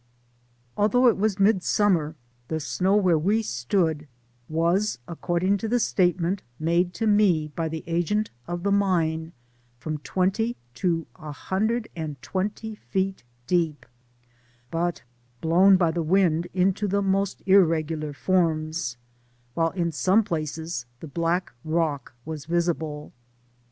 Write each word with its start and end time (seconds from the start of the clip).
Although 0.77 1.07
it 1.09 1.17
was 1.19 1.39
midsummer, 1.39 2.15
the 2.47 2.59
snow 2.59 2.95
where 2.95 3.19
we 3.19 3.43
stood 3.43 4.07
was, 4.49 4.97
according 5.07 5.57
to 5.57 5.67
the 5.67 5.79
statement 5.79 6.41
made 6.57 6.91
to 6.95 7.05
me 7.05 7.49
by 7.55 7.69
the 7.69 7.83
agent 7.85 8.31
of 8.47 8.63
the 8.63 8.71
mine, 8.71 9.31
from 9.77 9.99
twenty 9.99 10.57
to 10.73 11.05
a 11.17 11.31
hundred 11.31 11.87
and 11.95 12.19
twenty 12.23 12.73
feet 12.73 13.23
deep, 13.45 13.85
but 14.71 15.03
blown 15.39 15.77
by 15.77 15.91
the 15.91 16.01
wind 16.01 16.47
into 16.51 16.87
the 16.87 17.03
most 17.03 17.43
irregular 17.45 18.11
forms, 18.11 18.97
while 19.53 19.69
in 19.69 19.91
some 19.91 20.23
places 20.23 20.87
the 20.99 21.07
black 21.07 21.53
rock 21.63 22.15
was 22.25 22.45
visible. 22.45 23.13